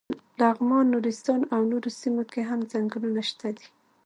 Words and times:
لغمان، 0.39 0.85
نورستان 0.93 1.41
او 1.53 1.61
نورو 1.71 1.89
سیمو 1.99 2.23
کې 2.31 2.41
هم 2.49 2.59
څنګلونه 2.71 3.21
شته 3.29 3.47
دي. 3.57 3.67